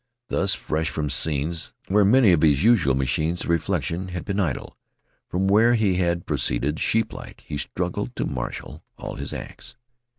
Thus, 0.29 0.55
fresh 0.55 0.89
from 0.89 1.11
scenes 1.11 1.75
where 1.87 2.03
many 2.03 2.31
of 2.31 2.41
his 2.41 2.63
usual 2.63 2.95
machines 2.95 3.43
of 3.43 3.51
reflection 3.51 4.07
had 4.07 4.25
been 4.25 4.39
idle, 4.39 4.75
from 5.29 5.47
where 5.47 5.75
he 5.75 5.97
had 5.97 6.25
proceeded 6.25 6.77
sheeplike, 6.79 7.41
he 7.41 7.59
struggled 7.59 8.15
to 8.15 8.25
marshal 8.25 8.81
all 8.97 9.13
his 9.17 9.31
acts. 9.31 9.75